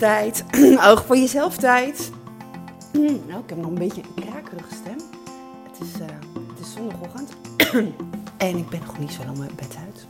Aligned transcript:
podcasttijd. 0.00 0.44
Oog 0.90 1.04
voor 1.04 1.16
jezelf 1.16 1.56
tijd. 1.56 2.10
nou, 3.28 3.42
ik 3.42 3.48
heb 3.48 3.56
nog 3.56 3.66
een 3.66 3.74
beetje 3.74 4.02
een 4.02 4.24
krakerige 4.24 4.74
stem. 4.74 4.96
Het 5.68 5.80
is, 5.80 6.00
uh, 6.00 6.06
het 6.48 6.66
is 6.66 6.72
zondagochtend. 6.72 7.32
en 8.48 8.56
ik 8.56 8.68
ben 8.68 8.80
nog 8.86 8.98
niet 8.98 9.12
zo 9.12 9.24
lang 9.24 9.38
mijn 9.38 9.54
bed 9.56 9.76
uit. 9.86 10.06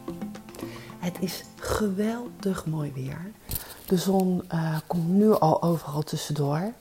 Het 0.98 1.16
is 1.21 1.45
geweldig 1.57 2.66
mooi 2.66 2.93
weer. 2.95 3.30
De 3.86 3.96
zon 3.96 4.43
uh, 4.54 4.79
komt 4.86 5.08
nu 5.08 5.32
al 5.32 5.62
overal 5.62 6.02
tussendoor. 6.02 6.72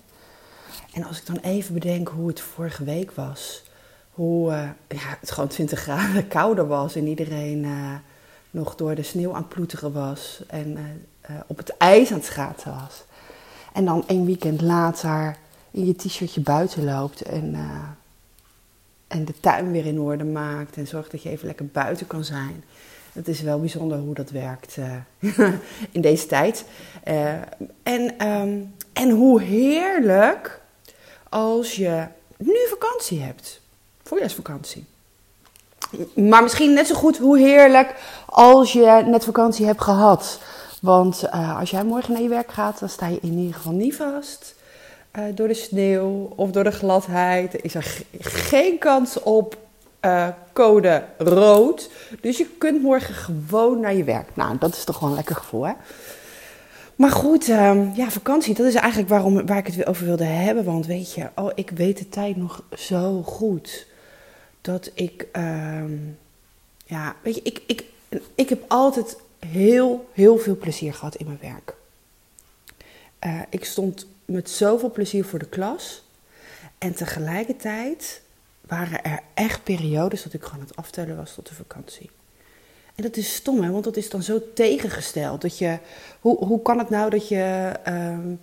En 0.94 1.04
als 1.04 1.20
ik 1.20 1.26
dan 1.26 1.38
even 1.38 1.73
bedenk 1.73 2.07
hoe 2.07 2.27
het 2.27 2.41
vorige 2.41 2.84
week 2.84 3.12
was. 3.12 3.63
Hoe 4.12 4.52
uh, 4.52 4.70
ja, 4.88 5.18
het 5.20 5.32
gewoon 5.32 5.49
20 5.49 5.80
graden 5.80 6.27
kouder 6.38 6.68
was 6.68 6.96
en 6.96 7.07
iedereen 7.07 7.66
nog 8.52 8.76
door 8.76 8.95
de 8.95 9.03
sneeuw 9.03 9.34
aan 9.34 9.41
het 9.41 9.49
ploeteren 9.49 9.91
was. 9.91 10.44
En 10.48 10.77
uh, 11.30 11.35
op 11.48 11.57
het 11.57 11.77
ijs 11.77 12.12
aan 12.12 12.17
het 12.17 12.26
schaatsen 12.26 12.71
was. 12.71 13.03
En 13.73 13.85
dan 13.85 14.03
een 14.07 14.26
weekend 14.26 14.62
later 14.62 15.35
in 15.71 15.85
je 15.85 15.95
t-shirtje 15.95 16.41
buiten 16.41 16.84
loopt 16.84 17.21
en, 17.21 17.54
uh, 17.54 17.81
en 19.07 19.26
de 19.26 19.40
tuin 19.40 19.71
weer 19.71 19.85
in 19.85 19.99
orde 19.99 20.23
maakt. 20.23 20.77
En 20.77 20.88
zorgt 20.88 21.12
dat 21.12 21.23
je 21.23 21.30
even 21.30 21.45
lekker 21.45 21.66
buiten 21.66 22.07
kan 22.07 22.23
zijn. 22.23 22.63
Het 23.13 23.27
is 23.27 23.41
wel 23.41 23.59
bijzonder 23.59 23.98
hoe 23.98 24.13
dat 24.13 24.30
werkt 24.30 24.77
in 25.91 26.02
deze 26.02 26.26
tijd. 26.26 26.66
en, 27.84 28.27
um, 28.27 28.73
en 28.93 29.09
hoe 29.09 29.41
heerlijk 29.41 30.62
als 31.29 31.76
je 31.76 32.07
nu 32.37 32.57
vakantie 32.70 33.21
hebt. 33.21 33.62
Voorjaarsvakantie. 34.04 34.85
Maar 36.15 36.43
misschien 36.43 36.73
net 36.73 36.87
zo 36.87 36.95
goed 36.95 37.18
hoe 37.18 37.37
heerlijk 37.37 37.95
als 38.26 38.73
je 38.73 39.04
net 39.05 39.23
vakantie 39.23 39.65
hebt 39.65 39.82
gehad. 39.82 40.40
Want 40.81 41.23
uh, 41.34 41.59
als 41.59 41.70
jij 41.70 41.84
morgen 41.84 42.13
naar 42.13 42.21
je 42.21 42.27
werk 42.27 42.51
gaat, 42.51 42.79
dan 42.79 42.90
sta 42.90 43.07
je 43.07 43.20
in 43.21 43.37
ieder 43.37 43.55
geval 43.55 43.73
niet 43.73 43.96
vast. 43.96 44.55
Uh, 45.18 45.23
door 45.35 45.48
de 45.48 45.54
sneeuw 45.54 46.34
of 46.35 46.51
door 46.51 46.63
de 46.63 46.71
gladheid. 46.71 47.62
Is 47.62 47.76
er 47.76 48.01
geen 48.20 48.77
kans 48.77 49.20
op 49.20 49.57
uh, 50.05 50.27
code 50.54 51.04
rood. 51.18 51.90
Dus 52.21 52.37
je 52.37 52.46
kunt 52.57 52.81
morgen 52.81 53.13
gewoon 53.13 53.79
naar 53.79 53.96
je 53.96 54.03
werk. 54.03 54.29
Nou, 54.34 54.57
dat 54.59 54.76
is 54.76 54.84
toch 54.84 54.99
wel 54.99 55.09
een 55.09 55.15
lekker 55.15 55.35
gevoel, 55.35 55.68
hè? 55.68 55.74
Maar 56.96 57.12
goed, 57.12 57.48
uh, 57.48 57.96
ja, 57.96 58.09
vakantie, 58.09 58.55
dat 58.55 58.65
is 58.65 58.74
eigenlijk 58.74 59.09
waarom, 59.09 59.46
waar 59.46 59.57
ik 59.57 59.65
het 59.65 59.76
weer 59.76 59.87
over 59.87 60.05
wilde 60.05 60.24
hebben. 60.24 60.63
Want 60.63 60.85
weet 60.85 61.13
je, 61.13 61.29
oh, 61.35 61.51
ik 61.55 61.70
weet 61.70 61.98
de 61.98 62.09
tijd 62.09 62.37
nog 62.37 62.63
zo 62.77 63.21
goed. 63.26 63.87
Dat 64.62 64.91
ik, 64.94 65.28
ehm, 65.31 65.97
ja, 66.85 67.16
weet 67.22 67.35
je, 67.35 67.41
ik, 67.41 67.62
ik, 67.68 67.84
ik 68.35 68.50
heb 68.50 68.63
altijd 68.68 69.18
heel, 69.40 70.09
heel 70.13 70.38
veel 70.38 70.57
plezier 70.57 70.94
gehad 70.94 71.16
in 71.16 71.25
mijn 71.25 71.40
werk. 71.41 71.74
Uh, 73.25 73.41
ik 73.50 73.66
stond 73.66 74.06
met 74.25 74.50
zoveel 74.50 74.91
plezier 74.91 75.25
voor 75.25 75.40
de 75.40 75.50
klas. 75.50 76.03
En 76.78 76.94
tegelijkertijd 76.94 78.22
waren 78.62 79.03
er 79.03 79.19
echt 79.34 79.63
periodes 79.63 80.24
dat 80.24 80.34
ik 80.34 80.44
gewoon 80.44 80.59
aan 80.59 80.68
het 80.68 80.75
aftellen 80.75 81.16
was 81.16 81.34
tot 81.34 81.47
de 81.47 81.53
vakantie. 81.53 82.09
En 82.96 83.03
dat 83.03 83.18
is 83.18 83.35
stom, 83.35 83.62
hè? 83.62 83.72
want 83.72 83.84
dat 83.84 83.97
is 83.97 84.09
dan 84.09 84.24
zo 84.24 84.41
tegengesteld. 84.53 85.41
Dat 85.41 85.57
je, 85.57 85.78
hoe, 86.19 86.46
hoe 86.46 86.62
kan 86.62 86.80
het 86.80 86.90
nou 86.90 87.09
dat 87.09 87.28
je, 87.28 87.74
um, 87.88 88.40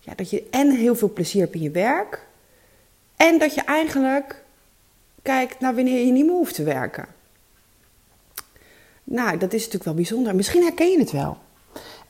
ja, 0.00 0.14
dat 0.14 0.30
je 0.30 0.46
en 0.50 0.70
heel 0.70 0.96
veel 0.96 1.12
plezier 1.12 1.42
hebt 1.42 1.54
in 1.54 1.62
je 1.62 1.70
werk... 1.70 2.26
en 3.16 3.38
dat 3.38 3.54
je 3.54 3.60
eigenlijk 3.60 4.42
kijkt 5.22 5.60
naar 5.60 5.74
wanneer 5.74 6.06
je 6.06 6.12
niet 6.12 6.24
meer 6.24 6.34
hoeft 6.34 6.54
te 6.54 6.62
werken. 6.62 7.06
Nou, 9.04 9.38
dat 9.38 9.52
is 9.52 9.58
natuurlijk 9.58 9.84
wel 9.84 9.94
bijzonder. 9.94 10.34
Misschien 10.34 10.62
herken 10.62 10.90
je 10.90 10.98
het 10.98 11.10
wel. 11.10 11.38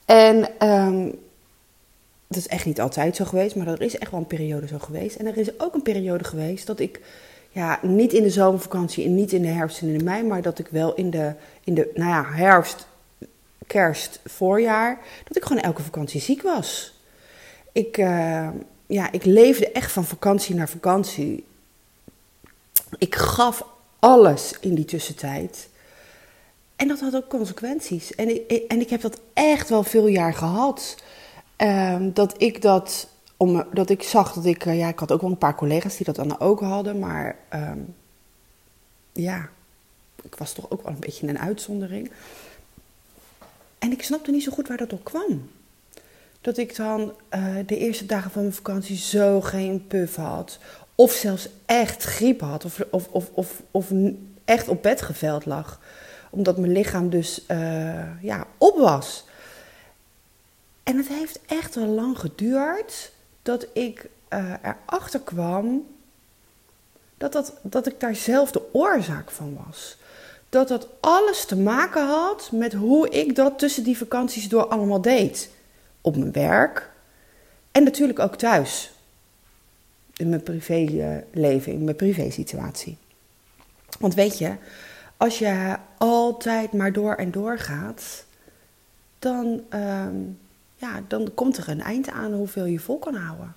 En 0.05 0.69
um, 0.69 1.15
dat 2.31 2.39
is 2.39 2.49
echt 2.49 2.65
niet 2.65 2.81
altijd 2.81 3.17
zo 3.17 3.25
geweest, 3.25 3.57
maar 3.57 3.67
er 3.67 3.83
is 3.83 3.99
echt 3.99 4.11
wel 4.11 4.21
een 4.21 4.27
periode 4.27 4.67
zo 4.67 4.79
geweest. 4.79 5.17
En 5.17 5.27
er 5.27 5.37
is 5.37 5.61
ook 5.61 5.75
een 5.75 5.83
periode 5.83 6.25
geweest 6.25 6.67
dat 6.67 6.81
ik, 6.81 7.01
ja, 7.51 7.79
niet 7.83 8.13
in 8.13 8.23
de 8.23 8.31
zomervakantie 8.31 9.05
en 9.05 9.15
niet 9.15 9.33
in 9.33 9.43
de 9.43 9.49
herfst 9.49 9.81
en 9.81 9.89
in 9.89 9.99
de 9.99 10.05
mei, 10.05 10.23
maar 10.23 10.43
dat 10.43 10.59
ik 10.59 10.69
wel 10.69 10.95
in 10.95 11.11
de, 11.11 11.35
in 11.65 11.75
de 11.75 11.91
nou 11.95 12.11
ja, 12.11 12.25
herfst, 12.25 12.87
kerst, 13.67 14.21
voorjaar, 14.25 14.99
dat 15.25 15.37
ik 15.37 15.43
gewoon 15.43 15.63
elke 15.63 15.83
vakantie 15.83 16.21
ziek 16.21 16.43
was. 16.43 16.95
Ik, 17.73 17.99
uh, 17.99 18.49
ja, 18.87 19.13
ik 19.13 19.25
leefde 19.25 19.73
echt 19.73 19.93
van 19.93 20.05
vakantie 20.05 20.55
naar 20.55 20.69
vakantie. 20.69 21.45
Ik 22.99 23.15
gaf 23.15 23.65
alles 23.99 24.55
in 24.61 24.75
die 24.75 24.85
tussentijd. 24.85 25.69
En 26.77 26.89
dat 26.89 27.01
had 27.01 27.17
ook 27.17 27.29
consequenties. 27.29 28.15
En 28.15 28.29
ik, 28.29 28.63
en 28.69 28.81
ik 28.81 28.91
heb 28.91 29.01
dat 29.01 29.21
echt 29.33 29.69
wel 29.69 29.83
veel 29.83 30.07
jaar 30.07 30.35
gehad. 30.35 30.97
Um, 31.57 32.13
dat 32.15 32.43
ik 32.43 32.63
dat, 32.63 33.09
om, 33.37 33.65
dat 33.73 33.91
ik 33.91 34.03
zag 34.03 34.33
dat 34.33 34.45
ik, 34.45 34.65
uh, 34.65 34.79
ja, 34.79 34.89
ik 34.89 34.99
had 34.99 35.13
ook 35.13 35.21
wel 35.21 35.31
een 35.31 35.39
paar 35.39 35.55
collega's 35.55 35.97
die 35.97 36.07
dat 36.07 36.17
dan 36.17 36.41
ook 36.41 36.61
hadden, 36.61 36.99
maar 36.99 37.37
um, 37.55 37.95
ja, 39.13 39.49
ik 40.23 40.35
was 40.35 40.53
toch 40.53 40.71
ook 40.71 40.83
wel 40.83 40.93
een 40.93 41.01
beetje 41.01 41.29
een 41.29 41.39
uitzondering. 41.39 42.11
En 43.79 43.93
ik 43.93 44.03
snapte 44.03 44.31
niet 44.31 44.43
zo 44.43 44.53
goed 44.53 44.69
waar 44.69 44.77
dat 44.77 44.91
door 44.91 45.03
kwam. 45.03 45.51
Dat 46.41 46.57
ik 46.57 46.77
dan 46.77 47.13
uh, 47.35 47.57
de 47.67 47.77
eerste 47.77 48.07
dagen 48.07 48.31
van 48.31 48.43
mijn 48.43 48.55
vakantie 48.55 48.97
zo 48.97 49.41
geen 49.41 49.87
puff 49.87 50.17
had. 50.17 50.59
Of 51.01 51.13
zelfs 51.13 51.49
echt 51.67 52.03
griep 52.03 52.41
had. 52.41 52.65
Of, 52.65 52.81
of, 52.91 53.09
of, 53.11 53.31
of, 53.33 53.63
of 53.71 53.91
echt 54.45 54.69
op 54.69 54.83
bed 54.83 55.03
geveld 55.03 55.47
lag 55.47 55.81
omdat 56.31 56.57
mijn 56.57 56.73
lichaam 56.73 57.11
dus 57.11 57.43
uh, 57.49 58.23
ja, 58.23 58.47
op 58.59 58.79
was. 58.79 59.25
En 60.83 60.97
het 60.97 61.09
heeft 61.09 61.41
echt 61.47 61.75
wel 61.75 61.87
lang 61.87 62.19
geduurd 62.19 63.13
dat 63.43 63.67
ik 63.73 64.09
uh, 64.29 64.55
erachter 64.63 65.21
kwam 65.21 65.87
dat, 67.17 67.33
dat, 67.33 67.53
dat 67.63 67.87
ik 67.87 68.01
daar 68.01 68.15
zelf 68.15 68.51
de 68.51 68.63
oorzaak 68.73 69.31
van 69.31 69.59
was. 69.67 69.97
Dat 70.49 70.69
dat 70.69 70.87
alles 71.01 71.45
te 71.45 71.57
maken 71.57 72.07
had 72.07 72.51
met 72.53 72.73
hoe 72.73 73.09
ik 73.09 73.35
dat 73.35 73.59
tussen 73.59 73.85
die 73.85 73.99
vakanties 73.99 74.49
door 74.49 74.67
allemaal 74.67 75.01
deed. 75.01 75.51
Op 76.01 76.17
mijn 76.17 76.33
werk 76.33 76.91
en 77.73 77.85
natuurlijk 77.85 78.19
ook 78.19 78.37
thuis. 78.37 78.91
In 80.21 80.29
mijn 80.29 80.43
privéleven, 80.43 81.73
in 81.73 81.85
mijn 81.85 81.97
privésituatie. 81.97 82.97
Want 83.99 84.15
weet 84.15 84.39
je, 84.39 84.57
als 85.17 85.39
je 85.39 85.77
altijd 85.99 86.73
maar 86.73 86.93
door 86.93 87.15
en 87.15 87.31
door 87.31 87.59
gaat, 87.59 88.25
dan, 89.19 89.61
um, 89.75 90.39
ja, 90.77 91.03
dan 91.09 91.35
komt 91.35 91.57
er 91.57 91.69
een 91.69 91.81
eind 91.81 92.09
aan 92.11 92.33
hoeveel 92.33 92.65
je 92.65 92.79
vol 92.79 92.99
kan 92.99 93.15
houden. 93.15 93.55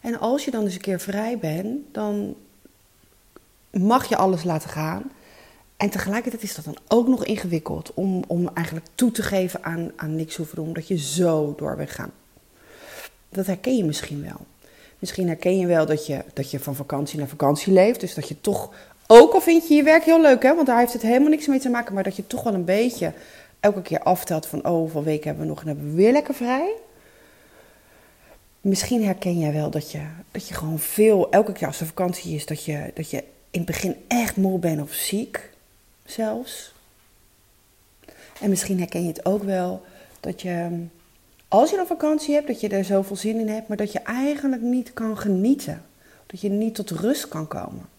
En 0.00 0.18
als 0.18 0.44
je 0.44 0.50
dan 0.50 0.64
eens 0.64 0.74
een 0.74 0.80
keer 0.80 1.00
vrij 1.00 1.38
bent, 1.38 1.78
dan 1.92 2.36
mag 3.70 4.08
je 4.08 4.16
alles 4.16 4.44
laten 4.44 4.70
gaan. 4.70 5.02
En 5.76 5.90
tegelijkertijd 5.90 6.42
is 6.42 6.54
dat 6.54 6.64
dan 6.64 6.78
ook 6.88 7.08
nog 7.08 7.24
ingewikkeld 7.24 7.94
om, 7.94 8.24
om 8.26 8.50
eigenlijk 8.54 8.86
toe 8.94 9.10
te 9.10 9.22
geven 9.22 9.64
aan, 9.64 9.92
aan 9.96 10.16
niks 10.16 10.36
hoeven 10.36 10.56
doen, 10.56 10.66
omdat 10.66 10.88
je 10.88 10.98
zo 10.98 11.54
door 11.56 11.76
bent 11.76 11.90
gaan. 11.90 12.12
Dat 13.28 13.46
herken 13.46 13.76
je 13.76 13.84
misschien 13.84 14.22
wel. 14.22 14.46
Misschien 15.02 15.26
herken 15.26 15.58
je 15.58 15.66
wel 15.66 15.86
dat 15.86 16.06
je, 16.06 16.24
dat 16.32 16.50
je 16.50 16.60
van 16.60 16.74
vakantie 16.74 17.18
naar 17.18 17.28
vakantie 17.28 17.72
leeft. 17.72 18.00
Dus 18.00 18.14
dat 18.14 18.28
je 18.28 18.40
toch 18.40 18.70
ook 19.06 19.32
al 19.32 19.40
vind 19.40 19.68
je 19.68 19.74
je 19.74 19.82
werk 19.82 20.04
heel 20.04 20.20
leuk, 20.20 20.42
hè, 20.42 20.54
want 20.54 20.66
daar 20.66 20.78
heeft 20.78 20.92
het 20.92 21.02
helemaal 21.02 21.28
niks 21.28 21.46
mee 21.46 21.58
te 21.58 21.68
maken, 21.68 21.94
maar 21.94 22.02
dat 22.02 22.16
je 22.16 22.26
toch 22.26 22.42
wel 22.42 22.54
een 22.54 22.64
beetje 22.64 23.12
elke 23.60 23.82
keer 23.82 23.98
aftelt 24.02 24.46
van, 24.46 24.66
oh, 24.66 24.72
hoeveel 24.72 25.02
weken 25.02 25.26
hebben 25.26 25.44
we 25.44 25.50
nog 25.50 25.60
en 25.60 25.66
hebben 25.66 25.86
we 25.86 25.94
weer 25.94 26.12
lekker 26.12 26.34
vrij. 26.34 26.72
Misschien 28.60 29.04
herken 29.04 29.38
jij 29.38 29.52
wel 29.52 29.70
dat 29.70 29.90
je, 29.90 30.00
dat 30.30 30.48
je 30.48 30.54
gewoon 30.54 30.78
veel, 30.78 31.30
elke 31.30 31.52
keer 31.52 31.66
als 31.66 31.80
er 31.80 31.86
vakantie 31.86 32.34
is, 32.34 32.46
dat 32.46 32.64
je, 32.64 32.90
dat 32.94 33.10
je 33.10 33.16
in 33.50 33.60
het 33.60 33.66
begin 33.66 33.96
echt 34.08 34.36
moe 34.36 34.58
bent 34.58 34.82
of 34.82 34.92
ziek 34.92 35.50
zelfs. 36.04 36.74
En 38.40 38.50
misschien 38.50 38.78
herken 38.78 39.02
je 39.02 39.08
het 39.08 39.24
ook 39.24 39.42
wel 39.42 39.82
dat 40.20 40.42
je, 40.42 40.86
als 41.52 41.70
je 41.70 41.78
een 41.78 41.86
vakantie 41.86 42.34
hebt, 42.34 42.46
dat 42.46 42.60
je 42.60 42.68
er 42.68 42.84
zoveel 42.84 43.16
zin 43.16 43.38
in 43.38 43.48
hebt, 43.48 43.68
maar 43.68 43.76
dat 43.76 43.92
je 43.92 43.98
eigenlijk 43.98 44.62
niet 44.62 44.92
kan 44.92 45.18
genieten. 45.18 45.84
Dat 46.26 46.40
je 46.40 46.48
niet 46.48 46.74
tot 46.74 46.90
rust 46.90 47.28
kan 47.28 47.48
komen 47.48 47.90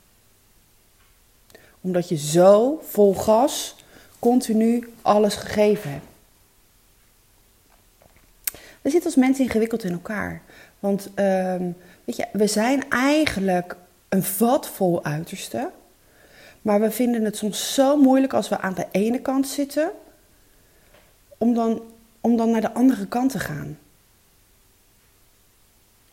omdat 1.84 2.10
je 2.10 2.18
zo 2.18 2.82
vol 2.84 3.14
gas 3.14 3.76
continu 4.20 4.94
alles 5.02 5.36
gegeven 5.36 5.92
hebt. 5.92 6.06
We 8.82 8.90
zitten 8.90 9.04
als 9.04 9.16
mensen 9.16 9.44
ingewikkeld 9.44 9.84
in 9.84 9.92
elkaar. 9.92 10.42
Want 10.80 11.10
um, 11.16 11.76
weet 12.04 12.16
je, 12.16 12.26
we 12.32 12.48
zijn 12.48 12.90
eigenlijk 12.90 13.76
een 14.10 14.24
vat 14.24 14.68
vol 14.68 15.04
uiterste. 15.04 15.70
Maar 16.62 16.82
we 16.82 16.92
vinden 16.92 17.24
het 17.24 17.38
soms 17.38 17.74
zo 17.74 17.98
moeilijk 17.98 18.34
als 18.34 18.50
we 18.50 18.60
aan 18.60 18.74
de 18.74 18.88
ene 18.92 19.20
kant 19.20 19.48
zitten. 19.48 19.92
Om 21.38 21.54
dan, 21.54 21.82
om 22.24 22.38
dan 22.38 22.52
naar 22.52 22.62
de 22.62 22.74
andere 22.74 23.08
kant 23.08 23.32
te 23.32 23.40
gaan. 23.40 23.78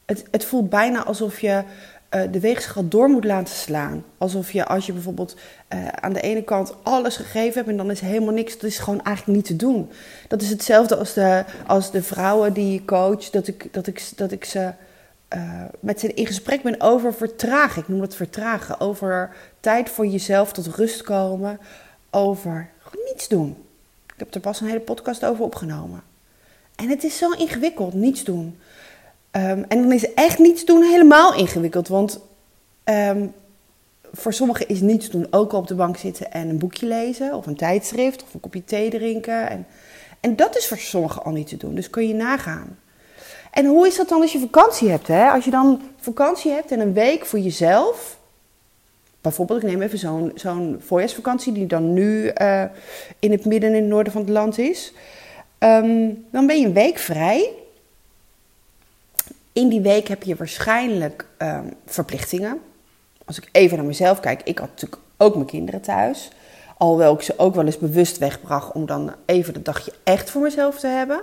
Het, 0.04 0.24
het 0.30 0.44
voelt 0.44 0.70
bijna 0.70 1.04
alsof 1.04 1.40
je 1.40 1.62
uh, 2.14 2.22
de 2.30 2.40
weegschaal 2.40 2.88
door 2.88 3.08
moet 3.08 3.24
laten 3.24 3.54
slaan. 3.54 4.04
Alsof 4.18 4.52
je 4.52 4.66
als 4.66 4.86
je 4.86 4.92
bijvoorbeeld 4.92 5.36
uh, 5.74 5.88
aan 5.88 6.12
de 6.12 6.20
ene 6.20 6.42
kant 6.42 6.74
alles 6.82 7.16
gegeven 7.16 7.54
hebt 7.54 7.68
en 7.68 7.76
dan 7.76 7.90
is 7.90 8.00
helemaal 8.00 8.34
niks, 8.34 8.52
dat 8.52 8.62
is 8.62 8.78
gewoon 8.78 9.02
eigenlijk 9.02 9.36
niet 9.36 9.46
te 9.46 9.56
doen. 9.56 9.90
Dat 10.28 10.42
is 10.42 10.50
hetzelfde 10.50 10.96
als 10.96 11.12
de, 11.12 11.44
als 11.66 11.90
de 11.90 12.02
vrouwen 12.02 12.52
die 12.52 12.72
je 12.72 12.84
coach, 12.84 13.30
dat 13.30 13.46
ik, 13.46 13.72
dat 13.72 13.86
ik, 13.86 14.10
dat 14.16 14.32
ik 14.32 14.44
ze 14.44 14.72
uh, 15.34 15.64
met 15.80 16.00
ze 16.00 16.14
in 16.14 16.26
gesprek 16.26 16.62
ben 16.62 16.80
over 16.80 17.14
vertragen. 17.14 17.82
Ik 17.82 17.88
noem 17.88 18.00
dat 18.00 18.14
vertragen. 18.14 18.80
Over 18.80 19.34
tijd 19.60 19.90
voor 19.90 20.06
jezelf 20.06 20.52
tot 20.52 20.66
rust 20.66 21.02
komen. 21.02 21.60
Over 22.10 22.70
niets 23.04 23.28
doen. 23.28 23.56
Ik 24.20 24.26
heb 24.26 24.34
er 24.34 24.50
pas 24.50 24.60
een 24.60 24.66
hele 24.66 24.80
podcast 24.80 25.24
over 25.24 25.44
opgenomen. 25.44 26.02
En 26.76 26.88
het 26.88 27.04
is 27.04 27.18
zo 27.18 27.30
ingewikkeld, 27.30 27.94
niets 27.94 28.24
doen. 28.24 28.58
Um, 29.32 29.64
en 29.68 29.82
dan 29.82 29.92
is 29.92 30.14
echt 30.14 30.38
niets 30.38 30.64
doen 30.64 30.82
helemaal 30.82 31.34
ingewikkeld. 31.34 31.88
Want 31.88 32.20
um, 32.84 33.32
voor 34.12 34.32
sommigen 34.32 34.68
is 34.68 34.80
niets 34.80 35.10
doen 35.10 35.26
ook 35.30 35.52
op 35.52 35.66
de 35.66 35.74
bank 35.74 35.96
zitten 35.96 36.32
en 36.32 36.48
een 36.48 36.58
boekje 36.58 36.86
lezen. 36.86 37.34
Of 37.34 37.46
een 37.46 37.56
tijdschrift 37.56 38.22
of 38.22 38.34
een 38.34 38.40
kopje 38.40 38.64
thee 38.64 38.90
drinken. 38.90 39.48
En, 39.48 39.66
en 40.20 40.36
dat 40.36 40.56
is 40.56 40.68
voor 40.68 40.78
sommigen 40.78 41.22
al 41.22 41.32
niet 41.32 41.48
te 41.48 41.56
doen. 41.56 41.74
Dus 41.74 41.90
kun 41.90 42.08
je 42.08 42.14
nagaan. 42.14 42.78
En 43.50 43.66
hoe 43.66 43.86
is 43.86 43.96
dat 43.96 44.08
dan 44.08 44.20
als 44.20 44.32
je 44.32 44.38
vakantie 44.38 44.88
hebt? 44.88 45.06
Hè? 45.06 45.28
Als 45.30 45.44
je 45.44 45.50
dan 45.50 45.82
vakantie 45.96 46.52
hebt 46.52 46.70
en 46.70 46.80
een 46.80 46.92
week 46.92 47.26
voor 47.26 47.38
jezelf. 47.38 48.18
Bijvoorbeeld, 49.20 49.62
ik 49.62 49.68
neem 49.68 49.82
even 49.82 49.98
zo'n 49.98 50.32
zo'n 50.34 50.80
voorjaarsvakantie 50.86 51.52
die 51.52 51.66
dan 51.66 51.92
nu 51.92 52.32
uh, 52.36 52.64
in 53.18 53.30
het 53.30 53.44
midden 53.44 53.70
en 53.70 53.76
in 53.76 53.82
het 53.82 53.90
noorden 53.90 54.12
van 54.12 54.22
het 54.22 54.30
land 54.30 54.58
is. 54.58 54.92
Um, 55.58 56.24
dan 56.30 56.46
ben 56.46 56.60
je 56.60 56.66
een 56.66 56.72
week 56.72 56.98
vrij. 56.98 57.50
In 59.52 59.68
die 59.68 59.80
week 59.80 60.08
heb 60.08 60.22
je 60.22 60.36
waarschijnlijk 60.36 61.26
um, 61.38 61.72
verplichtingen. 61.86 62.60
Als 63.24 63.38
ik 63.38 63.48
even 63.52 63.76
naar 63.76 63.86
mezelf 63.86 64.20
kijk, 64.20 64.42
ik 64.44 64.58
had 64.58 64.68
natuurlijk 64.68 65.02
ook 65.16 65.34
mijn 65.34 65.46
kinderen 65.46 65.80
thuis. 65.80 66.30
Alhoewel 66.76 67.14
ik 67.14 67.22
ze 67.22 67.34
ook 67.36 67.54
wel 67.54 67.66
eens 67.66 67.78
bewust 67.78 68.18
wegbracht 68.18 68.72
om 68.72 68.86
dan 68.86 69.14
even 69.26 69.54
de 69.54 69.62
dagje 69.62 69.92
echt 70.04 70.30
voor 70.30 70.42
mezelf 70.42 70.78
te 70.78 70.86
hebben 70.86 71.22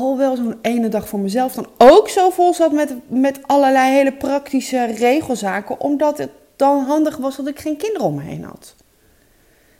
al 0.00 0.16
wel 0.16 0.36
zo'n 0.36 0.58
ene 0.62 0.88
dag 0.88 1.08
voor 1.08 1.18
mezelf 1.18 1.52
dan 1.52 1.66
ook 1.78 2.08
zo 2.08 2.30
vol 2.30 2.54
zat 2.54 2.72
met, 2.72 2.94
met 3.06 3.40
allerlei 3.46 3.92
hele 3.92 4.12
praktische 4.12 4.84
regelzaken, 4.84 5.80
omdat 5.80 6.18
het 6.18 6.30
dan 6.56 6.84
handig 6.84 7.16
was 7.16 7.36
dat 7.36 7.46
ik 7.46 7.58
geen 7.58 7.76
kinderen 7.76 8.06
om 8.06 8.14
me 8.14 8.22
heen 8.22 8.44
had. 8.44 8.74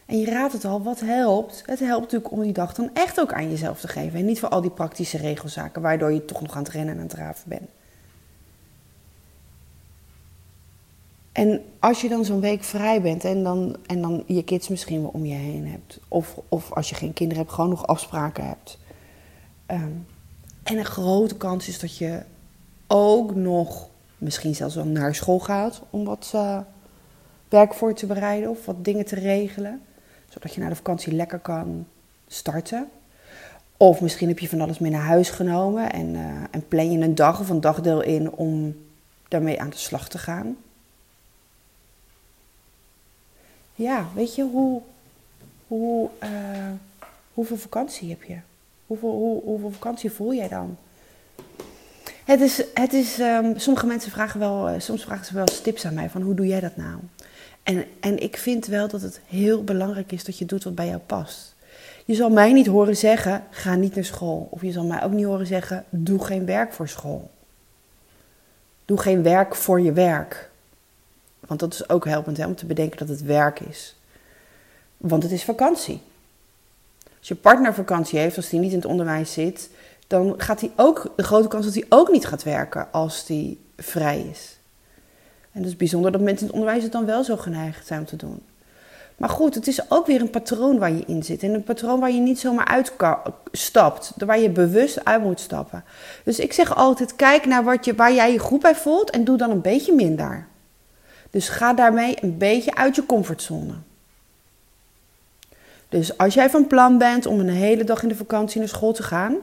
En 0.06 0.18
je 0.18 0.26
raadt 0.26 0.52
het 0.52 0.64
al, 0.64 0.82
wat 0.82 1.00
helpt? 1.00 1.62
Het 1.66 1.78
helpt 1.78 2.02
natuurlijk 2.02 2.32
om 2.32 2.42
die 2.42 2.52
dag 2.52 2.74
dan 2.74 2.90
echt 2.94 3.20
ook 3.20 3.32
aan 3.32 3.50
jezelf 3.50 3.80
te 3.80 3.88
geven. 3.88 4.18
En 4.18 4.24
niet 4.24 4.40
voor 4.40 4.48
al 4.48 4.60
die 4.60 4.70
praktische 4.70 5.16
regelzaken, 5.16 5.82
waardoor 5.82 6.12
je 6.12 6.24
toch 6.24 6.40
nog 6.40 6.56
aan 6.56 6.62
het 6.62 6.72
rennen 6.72 6.94
en 6.94 7.00
aan 7.00 7.06
het 7.06 7.14
draven 7.14 7.48
bent. 7.48 7.70
En 11.32 11.64
als 11.78 12.00
je 12.00 12.08
dan 12.08 12.24
zo'n 12.24 12.40
week 12.40 12.62
vrij 12.62 13.02
bent 13.02 13.24
en 13.24 13.42
dan, 13.42 13.76
en 13.86 14.02
dan 14.02 14.24
je 14.26 14.44
kids 14.44 14.68
misschien 14.68 15.00
wel 15.00 15.10
om 15.12 15.26
je 15.26 15.34
heen 15.34 15.66
hebt, 15.66 16.00
of, 16.08 16.38
of 16.48 16.72
als 16.72 16.88
je 16.88 16.94
geen 16.94 17.12
kinderen 17.12 17.42
hebt, 17.42 17.54
gewoon 17.54 17.70
nog 17.70 17.86
afspraken 17.86 18.46
hebt 18.46 18.78
Um, 19.72 20.06
en 20.62 20.78
een 20.78 20.84
grote 20.84 21.36
kans 21.36 21.69
is 21.69 21.78
dat 21.78 21.96
je 21.96 22.22
ook 22.86 23.34
nog 23.34 23.88
misschien 24.19 24.54
zelfs 24.54 24.74
wel 24.74 24.84
naar 24.84 25.14
school 25.14 25.38
gaat 25.38 25.82
om 25.90 26.04
wat 26.04 26.32
uh, 26.34 26.58
werk 27.48 27.74
voor 27.74 27.94
te 27.94 28.06
bereiden 28.06 28.50
of 28.50 28.66
wat 28.66 28.84
dingen 28.84 29.04
te 29.04 29.14
regelen. 29.14 29.82
Zodat 30.28 30.54
je 30.54 30.60
na 30.60 30.69
de 30.69 30.74
vakantie 30.74 31.12
lekker 31.12 31.38
kan 31.38 31.86
starten. 32.26 32.88
Of 33.76 34.00
misschien 34.00 34.28
heb 34.28 34.38
je 34.38 34.48
van 34.48 34.60
alles 34.60 34.78
mee 34.78 34.90
naar 34.90 35.04
huis 35.04 35.30
genomen 35.30 35.92
en, 35.92 36.14
uh, 36.14 36.42
en 36.50 36.69
plan 36.69 36.92
je 36.92 36.98
een 36.98 37.14
dag 37.14 37.40
of 37.40 37.48
een 37.48 37.60
dagdeel 37.60 38.00
in 38.00 38.30
om 38.30 38.76
daarmee 39.28 39.60
aan 39.60 39.70
de 39.70 39.76
slag 39.76 40.08
te 40.08 40.19
gaan. 40.19 40.56
Ja, 43.74 44.06
weet 44.14 44.34
je, 44.34 44.42
hoe, 44.42 44.82
hoe, 45.66 46.10
uh, 46.22 46.70
hoeveel 47.34 47.56
vakantie 47.56 48.08
heb 48.08 48.22
je? 48.22 48.38
Hoeveel, 48.92 49.40
hoe, 49.44 49.72
vakantie 49.72 50.10
voel 50.10 50.34
jij 50.34 50.48
dan? 50.48 50.76
Het 52.24 52.40
is, 52.40 52.64
het 52.74 52.92
is 52.92 53.18
um, 53.18 53.58
sommige 53.58 53.86
mensen 53.86 54.10
vragen 54.10 54.40
wel, 54.40 54.70
uh, 54.70 54.80
soms 54.80 55.02
vragen 55.04 55.26
ze 55.26 55.34
wel 55.34 55.44
tips 55.44 55.86
aan 55.86 55.94
mij 55.94 56.10
van 56.10 56.22
hoe 56.22 56.34
doe 56.34 56.46
jij 56.46 56.60
dat 56.60 56.76
nou? 56.76 56.98
En, 57.62 57.84
en 58.00 58.18
ik 58.18 58.36
vind 58.36 58.66
wel 58.66 58.88
dat 58.88 59.02
het 59.02 59.20
heel 59.26 59.64
belangrijk 59.64 60.12
is 60.12 60.24
dat 60.24 60.38
je 60.38 60.44
doet 60.44 60.64
wat 60.64 60.74
bij 60.74 60.86
jou 60.86 60.98
past. 60.98 61.54
Je 62.04 62.14
zal 62.14 62.30
mij 62.30 62.52
niet 62.52 62.66
horen 62.66 62.96
zeggen, 62.96 63.44
ga 63.50 63.74
niet 63.74 63.94
naar 63.94 64.04
school. 64.04 64.48
Of 64.50 64.62
je 64.62 64.72
zal 64.72 64.84
mij 64.84 65.02
ook 65.02 65.12
niet 65.12 65.24
horen 65.24 65.46
zeggen, 65.46 65.84
doe 65.88 66.24
geen 66.24 66.46
werk 66.46 66.72
voor 66.72 66.88
school. 66.88 67.30
Doe 68.84 68.98
geen 68.98 69.22
werk 69.22 69.54
voor 69.54 69.80
je 69.80 69.92
werk. 69.92 70.50
Want 71.40 71.60
dat 71.60 71.72
is 71.72 71.88
ook 71.88 72.04
helpend 72.04 72.36
hè, 72.36 72.46
om 72.46 72.54
te 72.54 72.66
bedenken 72.66 72.98
dat 72.98 73.08
het 73.08 73.22
werk 73.22 73.60
is. 73.60 73.96
Want 74.96 75.22
het 75.22 75.32
is 75.32 75.44
vakantie. 75.44 76.00
Als 77.22 77.30
je 77.30 77.36
partner 77.36 77.74
vakantie 77.74 78.19
heeft, 78.19 78.36
als 78.36 78.48
die 78.48 78.60
niet 78.60 78.70
in 78.70 78.76
het 78.76 78.86
onderwijs 78.86 79.32
zit, 79.32 79.70
dan 80.06 80.34
gaat 80.36 80.60
hij 80.60 80.70
ook, 80.76 81.12
de 81.16 81.22
grote 81.22 81.48
kans 81.48 81.64
dat 81.64 81.74
hij 81.74 81.84
ook 81.88 82.10
niet 82.10 82.26
gaat 82.26 82.42
werken 82.42 82.92
als 82.92 83.24
hij 83.26 83.58
vrij 83.76 84.20
is. 84.20 84.58
En 85.52 85.60
het 85.60 85.66
is 85.66 85.76
bijzonder 85.76 86.12
dat 86.12 86.20
mensen 86.20 86.40
in 86.40 86.46
het 86.46 86.54
onderwijs 86.54 86.82
het 86.82 86.92
dan 86.92 87.04
wel 87.04 87.24
zo 87.24 87.36
geneigd 87.36 87.86
zijn 87.86 88.00
om 88.00 88.06
te 88.06 88.16
doen. 88.16 88.42
Maar 89.16 89.28
goed, 89.28 89.54
het 89.54 89.66
is 89.66 89.90
ook 89.90 90.06
weer 90.06 90.20
een 90.20 90.30
patroon 90.30 90.78
waar 90.78 90.92
je 90.92 91.04
in 91.06 91.22
zit. 91.22 91.42
En 91.42 91.54
een 91.54 91.62
patroon 91.62 92.00
waar 92.00 92.10
je 92.10 92.20
niet 92.20 92.38
zomaar 92.38 92.66
uitstapt. 92.66 94.12
Waar 94.16 94.38
je 94.38 94.50
bewust 94.50 95.04
uit 95.04 95.22
moet 95.22 95.40
stappen. 95.40 95.84
Dus 96.24 96.38
ik 96.38 96.52
zeg 96.52 96.76
altijd, 96.76 97.16
kijk 97.16 97.46
naar 97.46 97.64
wat 97.64 97.84
je, 97.84 97.94
waar 97.94 98.12
jij 98.12 98.32
je 98.32 98.38
goed 98.38 98.60
bij 98.60 98.74
voelt 98.74 99.10
en 99.10 99.24
doe 99.24 99.36
dan 99.36 99.50
een 99.50 99.60
beetje 99.60 99.94
minder. 99.94 100.46
Dus 101.30 101.48
ga 101.48 101.72
daarmee 101.72 102.16
een 102.20 102.38
beetje 102.38 102.74
uit 102.74 102.94
je 102.94 103.06
comfortzone. 103.06 103.74
Dus 105.92 106.18
als 106.18 106.34
jij 106.34 106.50
van 106.50 106.66
plan 106.66 106.98
bent 106.98 107.26
om 107.26 107.40
een 107.40 107.48
hele 107.48 107.84
dag 107.84 108.02
in 108.02 108.08
de 108.08 108.16
vakantie 108.16 108.58
naar 108.58 108.68
school 108.68 108.92
te 108.92 109.02
gaan, 109.02 109.36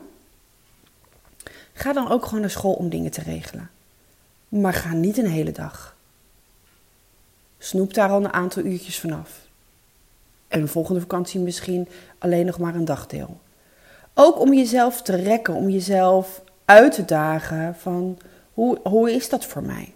ga 1.73 1.93
dan 1.93 2.09
ook 2.09 2.25
gewoon 2.25 2.39
naar 2.39 2.49
school 2.49 2.73
om 2.73 2.89
dingen 2.89 3.11
te 3.11 3.21
regelen. 3.21 3.69
Maar 4.47 4.73
ga 4.73 4.93
niet 4.93 5.17
een 5.17 5.27
hele 5.27 5.51
dag. 5.51 5.95
Snoep 7.57 7.93
daar 7.93 8.09
al 8.09 8.17
een 8.17 8.33
aantal 8.33 8.63
uurtjes 8.63 8.99
vanaf. 8.99 9.39
En 10.47 10.61
de 10.61 10.67
volgende 10.67 10.99
vakantie 10.99 11.39
misschien 11.39 11.87
alleen 12.17 12.45
nog 12.45 12.59
maar 12.59 12.75
een 12.75 12.85
dagdeel. 12.85 13.39
Ook 14.13 14.39
om 14.39 14.53
jezelf 14.53 15.01
te 15.01 15.15
rekken, 15.15 15.53
om 15.53 15.69
jezelf 15.69 16.41
uit 16.65 16.93
te 16.93 17.05
dagen 17.05 17.75
van 17.75 18.17
hoe, 18.53 18.79
hoe 18.83 19.13
is 19.13 19.29
dat 19.29 19.45
voor 19.45 19.63
mij? 19.63 19.93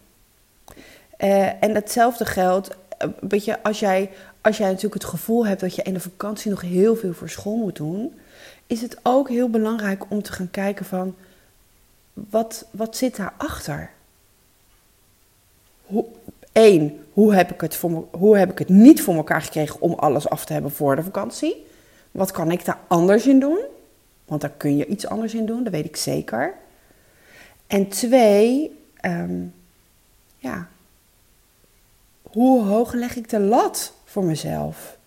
Uh, 1.19 1.63
en 1.63 1.75
hetzelfde 1.75 2.25
geldt, 2.25 2.69
uh, 2.69 3.09
weet 3.19 3.45
je, 3.45 3.63
als 3.63 3.79
jij, 3.79 4.09
als 4.43 4.57
jij 4.57 4.67
natuurlijk 4.67 5.01
het 5.01 5.11
gevoel 5.11 5.45
hebt 5.45 5.61
dat 5.61 5.75
je 5.75 5.81
in 5.81 5.93
de 5.93 5.99
vakantie 5.99 6.49
nog 6.49 6.61
heel 6.61 6.95
veel 6.95 7.13
voor 7.13 7.29
school 7.29 7.57
moet 7.57 7.75
doen, 7.75 8.19
is 8.67 8.81
het 8.81 8.97
ook 9.03 9.29
heel 9.29 9.49
belangrijk 9.49 10.03
om 10.09 10.21
te 10.21 10.31
gaan 10.31 10.51
kijken 10.51 10.85
van 10.85 11.15
wat, 12.13 12.65
wat 12.71 12.97
zit 12.97 13.15
daarachter? 13.15 13.89
Eén, 16.51 17.03
hoe 17.13 17.33
heb, 17.33 17.51
ik 17.51 17.61
het 17.61 17.79
hoe 18.11 18.37
heb 18.37 18.51
ik 18.51 18.59
het 18.59 18.69
niet 18.69 19.01
voor 19.01 19.15
elkaar 19.15 19.41
gekregen 19.41 19.81
om 19.81 19.93
alles 19.93 20.29
af 20.29 20.45
te 20.45 20.53
hebben 20.53 20.71
voor 20.71 20.95
de 20.95 21.03
vakantie? 21.03 21.65
Wat 22.11 22.31
kan 22.31 22.51
ik 22.51 22.65
daar 22.65 22.79
anders 22.87 23.27
in 23.27 23.39
doen? 23.39 23.59
Want 24.25 24.41
daar 24.41 24.53
kun 24.57 24.77
je 24.77 24.85
iets 24.85 25.07
anders 25.07 25.33
in 25.33 25.45
doen, 25.45 25.63
dat 25.63 25.73
weet 25.73 25.85
ik 25.85 25.95
zeker. 25.95 26.53
En 27.67 27.87
twee, 27.87 28.79
um, 29.01 29.53
ja, 30.37 30.67
hoe 32.21 32.63
hoog 32.63 32.93
leg 32.93 33.15
ik 33.15 33.29
de 33.29 33.39
lat 33.39 33.93
voor 34.13 34.23
mezelf? 34.23 34.97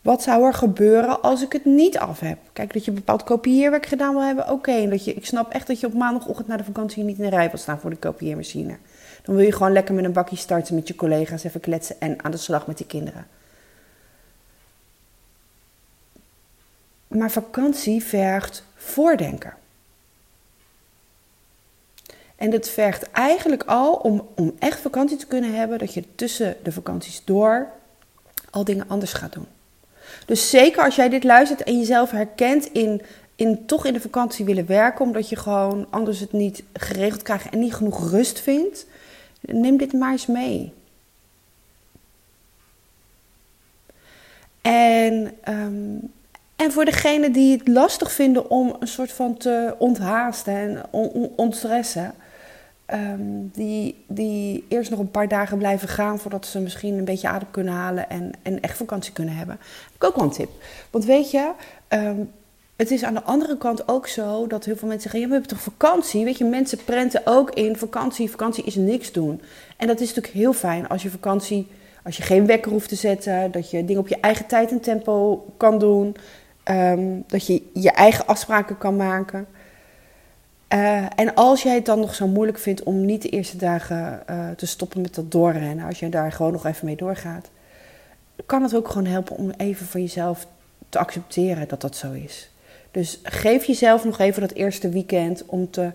Wat 0.00 0.22
zou 0.22 0.46
er 0.46 0.54
gebeuren 0.54 1.22
als 1.22 1.42
ik 1.42 1.52
het 1.52 1.64
niet 1.64 1.98
af 1.98 2.20
heb? 2.20 2.38
Kijk, 2.52 2.72
dat 2.72 2.84
je 2.84 2.90
bepaald 2.90 3.22
kopieerwerk 3.22 3.86
gedaan 3.86 4.14
wil 4.14 4.22
hebben, 4.22 4.44
oké. 4.44 4.52
Okay. 4.52 5.00
Ik 5.04 5.26
snap 5.26 5.52
echt 5.52 5.66
dat 5.66 5.80
je 5.80 5.86
op 5.86 5.94
maandagochtend 5.94 6.48
na 6.48 6.56
de 6.56 6.64
vakantie 6.64 7.04
niet 7.04 7.18
in 7.18 7.24
de 7.24 7.36
rij 7.36 7.50
wil 7.50 7.58
staan 7.58 7.80
voor 7.80 7.90
de 7.90 7.96
kopieermachine. 7.96 8.76
Dan 9.22 9.34
wil 9.34 9.44
je 9.44 9.52
gewoon 9.52 9.72
lekker 9.72 9.94
met 9.94 10.04
een 10.04 10.12
bakje 10.12 10.36
starten 10.36 10.74
met 10.74 10.88
je 10.88 10.94
collega's, 10.94 11.44
even 11.44 11.60
kletsen 11.60 12.00
en 12.00 12.24
aan 12.24 12.30
de 12.30 12.36
slag 12.36 12.66
met 12.66 12.76
die 12.76 12.86
kinderen. 12.86 13.26
Maar 17.08 17.30
vakantie 17.30 18.04
vergt 18.04 18.64
voordenken. 18.74 19.54
En 22.36 22.50
dat 22.50 22.68
vergt 22.68 23.10
eigenlijk 23.10 23.62
al 23.62 23.92
om, 23.92 24.28
om 24.34 24.54
echt 24.58 24.80
vakantie 24.80 25.16
te 25.16 25.26
kunnen 25.26 25.54
hebben, 25.54 25.78
dat 25.78 25.94
je 25.94 26.04
tussen 26.14 26.56
de 26.62 26.72
vakanties 26.72 27.24
door 27.24 27.68
al 28.52 28.64
dingen 28.64 28.88
anders 28.88 29.12
gaat 29.12 29.32
doen. 29.32 29.46
Dus 30.26 30.50
zeker 30.50 30.84
als 30.84 30.96
jij 30.96 31.08
dit 31.08 31.24
luistert 31.24 31.62
en 31.62 31.78
jezelf 31.78 32.10
herkent 32.10 32.66
in, 32.72 33.02
in 33.36 33.66
toch 33.66 33.86
in 33.86 33.92
de 33.92 34.00
vakantie 34.00 34.44
willen 34.44 34.66
werken, 34.66 35.04
omdat 35.04 35.28
je 35.28 35.36
gewoon 35.36 35.86
anders 35.90 36.20
het 36.20 36.32
niet 36.32 36.62
geregeld 36.72 37.22
krijgt 37.22 37.50
en 37.50 37.58
niet 37.58 37.74
genoeg 37.74 38.10
rust 38.10 38.40
vindt, 38.40 38.86
neem 39.40 39.76
dit 39.76 39.92
maar 39.92 40.12
eens 40.12 40.26
mee. 40.26 40.72
En, 44.62 45.32
um, 45.48 46.12
en 46.56 46.72
voor 46.72 46.84
degenen 46.84 47.32
die 47.32 47.58
het 47.58 47.68
lastig 47.68 48.12
vinden 48.12 48.50
om 48.50 48.76
een 48.80 48.88
soort 48.88 49.12
van 49.12 49.36
te 49.36 49.74
onthaasten 49.78 50.54
en 50.54 50.82
on 50.90 51.32
ontstressen, 51.36 52.14
ehm, 52.84 53.20
die, 53.52 54.04
die 54.06 54.64
eerst 54.68 54.90
nog 54.90 54.98
een 54.98 55.10
paar 55.10 55.28
dagen 55.28 55.58
blijven 55.58 55.88
gaan 55.88 56.18
voordat 56.18 56.46
ze 56.46 56.60
misschien 56.60 56.98
een 56.98 57.04
beetje 57.04 57.28
adem 57.28 57.50
kunnen 57.50 57.74
halen 57.74 58.10
en, 58.10 58.32
en 58.42 58.60
echt 58.60 58.76
vakantie 58.76 59.12
kunnen 59.12 59.36
hebben. 59.36 59.56
Heb 59.60 59.94
ik 59.94 60.04
ook 60.04 60.16
wel 60.16 60.24
een 60.24 60.30
tip. 60.30 60.50
Want 60.90 61.04
weet 61.04 61.30
je, 61.30 61.52
ehm, 61.88 62.20
het 62.82 62.90
is 62.90 63.04
aan 63.04 63.14
de 63.14 63.22
andere 63.22 63.58
kant 63.58 63.88
ook 63.88 64.06
zo 64.06 64.46
dat 64.46 64.64
heel 64.64 64.76
veel 64.76 64.88
mensen 64.88 65.10
zeggen: 65.10 65.20
ja, 65.20 65.26
we 65.26 65.32
hebben 65.32 65.50
toch 65.50 65.60
vakantie? 65.60 66.24
Weet 66.24 66.38
je, 66.38 66.44
mensen 66.44 66.84
prenten 66.84 67.20
ook 67.24 67.50
in 67.50 67.76
vakantie. 67.76 68.30
Vakantie 68.30 68.64
is 68.64 68.74
niks 68.74 69.12
doen. 69.12 69.40
En 69.76 69.86
dat 69.86 70.00
is 70.00 70.06
natuurlijk 70.06 70.34
heel 70.34 70.52
fijn 70.52 70.88
als 70.88 71.02
je 71.02 71.10
vakantie, 71.10 71.66
als 72.04 72.16
je 72.16 72.22
geen 72.22 72.46
wekker 72.46 72.72
hoeft 72.72 72.88
te 72.88 72.94
zetten, 72.94 73.50
dat 73.50 73.70
je 73.70 73.84
dingen 73.84 74.02
op 74.02 74.08
je 74.08 74.20
eigen 74.20 74.46
tijd 74.46 74.70
en 74.70 74.80
tempo 74.80 75.44
kan 75.56 75.78
doen, 75.78 76.16
ehm, 76.62 77.20
dat 77.26 77.46
je 77.46 77.62
je 77.72 77.90
eigen 77.90 78.26
afspraken 78.26 78.78
kan 78.78 78.96
maken. 78.96 79.46
Uh, 80.74 81.06
en 81.16 81.34
als 81.34 81.62
jij 81.62 81.74
het 81.74 81.86
dan 81.86 82.00
nog 82.00 82.14
zo 82.14 82.26
moeilijk 82.26 82.58
vindt 82.58 82.82
om 82.82 83.04
niet 83.04 83.22
de 83.22 83.28
eerste 83.28 83.56
dagen 83.56 84.22
uh, 84.30 84.50
te 84.50 84.66
stoppen 84.66 85.00
met 85.00 85.14
dat 85.14 85.30
doorrennen, 85.30 85.86
als 85.86 85.98
je 85.98 86.08
daar 86.08 86.32
gewoon 86.32 86.52
nog 86.52 86.66
even 86.66 86.86
mee 86.86 86.96
doorgaat, 86.96 87.50
kan 88.46 88.62
het 88.62 88.74
ook 88.74 88.88
gewoon 88.88 89.06
helpen 89.06 89.36
om 89.36 89.50
even 89.50 89.86
voor 89.86 90.00
jezelf 90.00 90.46
te 90.88 90.98
accepteren 90.98 91.68
dat 91.68 91.80
dat 91.80 91.96
zo 91.96 92.12
is. 92.12 92.50
Dus 92.90 93.20
geef 93.22 93.64
jezelf 93.64 94.04
nog 94.04 94.18
even 94.18 94.40
dat 94.40 94.52
eerste 94.52 94.88
weekend 94.88 95.44
om, 95.46 95.70
te, 95.70 95.90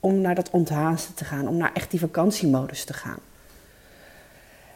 om 0.00 0.20
naar 0.20 0.34
dat 0.34 0.50
onthaasten 0.50 1.14
te 1.14 1.24
gaan, 1.24 1.48
om 1.48 1.56
naar 1.56 1.72
echt 1.72 1.90
die 1.90 2.00
vakantiemodus 2.00 2.84
te 2.84 2.92
gaan. 2.92 3.18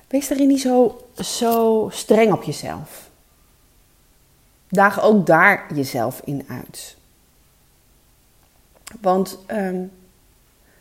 Wees 0.08 0.28
daarin 0.28 0.48
niet 0.48 0.60
zo, 0.60 1.06
zo 1.14 1.88
streng 1.92 2.32
op 2.32 2.42
jezelf. 2.42 3.10
Daag 4.68 5.02
ook 5.02 5.26
daar 5.26 5.74
jezelf 5.74 6.20
in 6.24 6.44
uit. 6.48 6.95
Want, 9.00 9.38
um, 9.50 9.92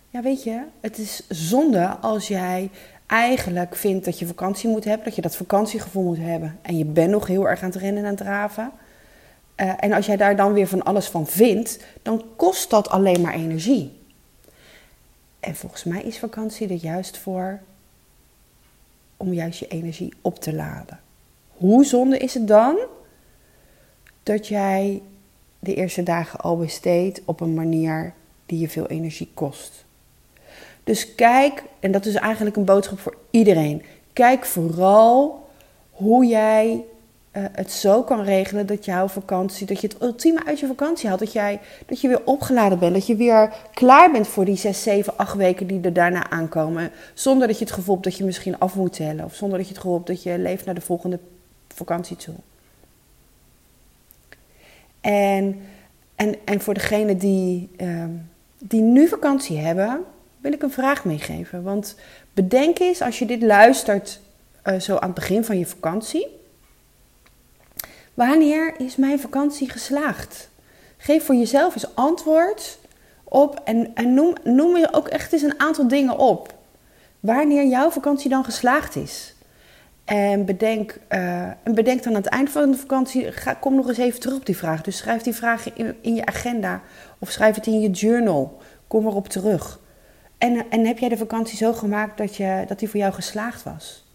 ja, 0.10 0.22
weet 0.22 0.44
je, 0.44 0.62
het 0.80 0.98
is 0.98 1.24
zonde 1.30 1.88
als 1.88 2.28
jij 2.28 2.70
eigenlijk 3.06 3.76
vindt 3.76 4.06
dat 4.06 4.20
je 4.20 4.28
vakantie 4.28 4.70
moet 4.70 4.84
hebben, 4.84 5.06
dat 5.06 5.16
je 5.16 5.22
dat 5.22 5.36
vakantiegevoel 5.36 6.04
moet 6.04 6.18
hebben. 6.18 6.60
En 6.62 6.78
je 6.78 6.86
bent 6.86 7.12
nog 7.12 7.28
heel 7.28 7.50
erg 7.50 7.62
aan 7.62 7.70
het 7.70 7.80
rennen 7.80 8.04
en 8.04 8.10
aan 8.10 8.16
het 8.16 8.24
draven. 8.24 8.72
Uh, 9.62 9.74
en 9.80 9.94
als 9.94 10.06
jij 10.06 10.18
daar 10.18 10.36
dan 10.36 10.54
weer 10.54 10.68
van 10.68 10.84
alles 10.84 11.08
van 11.08 11.28
vindt, 11.28 11.80
dan 12.02 12.24
kost 12.36 12.70
dat 12.70 12.90
alleen 12.90 13.22
maar 13.22 13.34
energie. 13.34 14.00
En 15.40 15.56
volgens 15.56 15.84
mij 15.84 16.02
is 16.02 16.20
vakantie 16.20 16.68
er 16.68 16.76
juist 16.76 17.18
voor 17.18 17.60
om 19.18 19.34
juist 19.34 19.60
je 19.60 19.68
energie 19.68 20.14
op 20.22 20.40
te 20.40 20.54
laden. 20.54 21.00
Hoe 21.48 21.86
zonde 21.86 22.18
is 22.18 22.34
het 22.34 22.48
dan 22.48 22.78
dat 24.24 24.48
jij 24.48 25.02
de 25.66 25.76
eerste 25.76 26.04
dagen 26.04 26.40
al 26.40 26.58
besteedt 26.58 27.22
op 27.26 27.40
een 27.40 27.54
manier 27.54 28.14
die 28.46 28.60
je 28.60 28.70
veel 28.70 28.88
energie 28.88 29.32
kost? 29.34 29.86
Dus 30.84 31.16
kijk, 31.16 31.64
en 31.80 31.92
dat 31.92 32.06
is 32.06 32.16
eigenlijk 32.16 32.56
een 32.56 32.66
boodschap 32.66 33.00
voor 33.00 33.18
iedereen. 33.30 33.84
Kijk 34.14 34.46
vooral 34.46 35.44
hoe 35.92 36.26
jij 36.26 36.84
uh, 37.38 37.44
het 37.52 37.72
zo 37.72 38.04
kan 38.04 38.22
regelen 38.22 38.66
dat 38.66 38.86
jouw 38.86 39.08
vakantie, 39.08 39.68
dat 39.68 39.82
je 39.82 39.88
het 39.88 40.02
ultieme 40.02 40.46
uit 40.46 40.60
je 40.60 40.68
vakantie 40.68 41.08
haalt. 41.08 41.20
Dat, 41.20 41.34
jij, 41.34 41.60
dat 41.86 42.02
je 42.02 42.08
weer 42.08 42.22
opgeladen 42.26 42.80
bent, 42.80 42.94
dat 42.94 43.08
je 43.08 43.16
weer 43.16 43.54
klaar 43.74 44.12
bent 44.12 44.28
voor 44.28 44.46
die 44.46 44.56
6, 44.56 44.84
7, 44.84 45.18
8 45.18 45.36
weken 45.36 45.68
die 45.68 45.82
er 45.82 45.94
daarna 45.94 46.30
aankomen. 46.30 46.92
Zonder 47.14 47.48
dat 47.48 47.60
je 47.60 47.66
het 47.66 47.74
gevoel 47.74 47.94
hebt 47.94 48.06
dat 48.06 48.18
je 48.18 48.24
misschien 48.24 48.60
af 48.60 48.76
moet 48.76 48.94
tellen. 48.94 49.26
Of 49.26 49.36
zonder 49.36 49.58
dat 49.58 49.68
je 49.68 49.74
het 49.74 49.82
gevoel 49.82 49.98
hebt 49.98 50.08
dat 50.08 50.24
je 50.24 50.40
leeft 50.40 50.66
naar 50.66 50.76
de 50.76 50.82
volgende 50.82 51.20
vakantie 51.68 52.16
toe. 52.16 52.36
En, 55.10 55.62
en, 56.16 56.36
en 56.46 56.62
voor 56.62 56.74
degenen 56.74 57.18
die, 57.18 57.70
uh, 57.78 58.04
die 58.58 58.82
nu 58.82 59.08
vakantie 59.08 59.58
hebben, 59.58 60.04
wil 60.40 60.54
ik 60.54 60.64
een 60.64 60.72
vraag 60.72 61.06
meegeven. 61.06 61.64
Want 61.64 61.96
bedenk 62.34 62.80
eens, 62.80 63.02
als 63.02 63.20
je 63.20 63.26
dit 63.26 63.42
luistert 63.42 64.20
uh, 64.64 64.80
zo 64.80 64.96
aan 64.96 65.10
het 65.10 65.14
begin 65.14 65.44
van 65.44 65.58
je 65.58 65.66
vakantie 65.66 66.28
Wanneer 68.16 68.74
is 68.78 68.96
mijn 68.96 69.20
vakantie 69.20 69.70
geslaagd? 69.70 70.50
Geef 70.98 71.26
voor 71.26 71.36
jezelf 71.36 71.74
eens 71.74 71.96
antwoord 71.96 72.78
op 73.24 73.62
en, 73.64 73.96
en 73.96 74.14
noem, 74.14 74.34
noem 74.44 74.88
ook 74.92 75.08
echt 75.08 75.34
eens 75.34 75.42
een 75.42 75.60
aantal 75.60 75.88
dingen 75.88 76.18
op. 76.18 76.54
Wanneer 77.20 77.66
jouw 77.66 77.90
vakantie 77.90 78.30
dan 78.30 78.44
geslaagd 78.44 78.96
is. 78.96 79.35
En 80.06 80.46
bedenk, 80.46 81.00
uh, 81.10 81.42
en 81.42 81.74
bedenk 81.76 82.04
dan 82.04 82.16
aan 82.16 82.22
het 82.22 82.32
eind 82.32 82.50
van 82.50 82.72
de 82.72 82.78
vakantie, 82.78 83.28
kom 83.60 83.76
nog 83.76 83.88
eens 83.88 83.98
even 83.98 84.20
terug 84.20 84.36
op 84.36 84.46
die 84.46 84.58
vraag. 84.58 84.82
Dus 84.82 84.98
schrijf 84.98 85.22
die 85.22 85.36
vraag 85.36 85.74
in, 85.74 85.96
in 86.02 86.16
je 86.16 86.26
agenda 86.26 86.82
of 87.20 87.32
schrijf 87.32 87.56
het 87.56 87.68
in 87.68 87.80
je 87.80 87.90
journal. 87.90 88.62
Kom 88.88 89.08
erop 89.08 89.28
terug. 89.28 89.80
En, 90.38 90.70
en 90.70 90.86
heb 90.86 90.98
jij 90.98 91.10
de 91.10 91.18
vakantie 91.18 91.58
zo 91.58 91.74
gemaakt 91.74 92.18
dat, 92.18 92.36
je, 92.36 92.64
dat 92.68 92.80
die 92.80 92.90
voor 92.90 93.00
jou 93.00 93.14
geslaagd 93.14 93.64
was? 93.64 94.06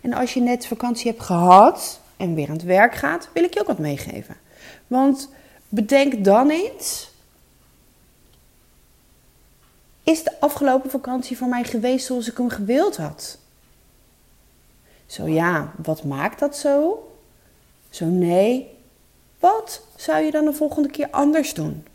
En 0.00 0.12
als 0.12 0.34
je 0.34 0.40
net 0.40 0.66
vakantie 0.66 1.10
hebt 1.10 1.22
gehad 1.22 2.00
en 2.16 2.34
weer 2.34 2.48
aan 2.48 2.54
het 2.54 2.64
werk 2.64 2.94
gaat, 2.94 3.28
wil 3.32 3.44
ik 3.44 3.54
je 3.54 3.60
ook 3.60 3.66
wat 3.66 3.78
meegeven. 3.78 4.36
Want 4.86 5.28
bedenk 5.68 6.24
dan 6.24 6.50
eens. 6.50 7.13
Is 10.04 10.22
de 10.22 10.40
afgelopen 10.40 10.90
vakantie 10.90 11.36
voor 11.36 11.48
mij 11.48 11.64
geweest 11.64 12.06
zoals 12.06 12.28
ik 12.28 12.36
hem 12.36 12.48
gewild 12.48 12.96
had? 12.96 13.38
Zo 15.06 15.28
ja, 15.28 15.72
wat 15.82 16.04
maakt 16.04 16.38
dat 16.38 16.56
zo? 16.56 17.08
Zo 17.90 18.04
nee, 18.06 18.78
wat 19.38 19.82
zou 19.96 20.24
je 20.24 20.30
dan 20.30 20.44
de 20.44 20.52
volgende 20.52 20.90
keer 20.90 21.10
anders 21.10 21.54
doen? 21.54 21.86